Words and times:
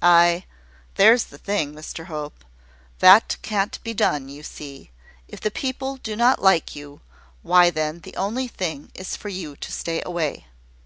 "Ay, 0.00 0.46
there's 0.94 1.24
the 1.24 1.36
thing, 1.36 1.74
Mr 1.74 2.06
Hope. 2.06 2.42
That 3.00 3.36
can't 3.42 3.78
be 3.84 3.92
done, 3.92 4.30
you 4.30 4.42
see. 4.42 4.90
If 5.28 5.42
the 5.42 5.50
people 5.50 5.98
do 5.98 6.16
not 6.16 6.40
like 6.40 6.74
you, 6.74 7.02
why 7.42 7.68
then 7.68 8.00
the 8.00 8.16
only 8.16 8.48
thing 8.48 8.90
is 8.94 9.14
for 9.14 9.28
you 9.28 9.56
to 9.56 9.70
stay 9.70 10.02
away." 10.06 10.46